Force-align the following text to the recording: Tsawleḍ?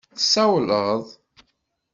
Tsawleḍ? 0.17 1.03